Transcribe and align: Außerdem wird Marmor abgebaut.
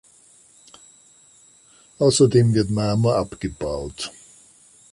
Außerdem 1.99 2.55
wird 2.55 2.71
Marmor 2.71 3.17
abgebaut. 3.17 4.11